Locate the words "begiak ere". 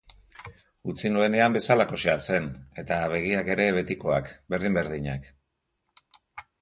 3.13-3.69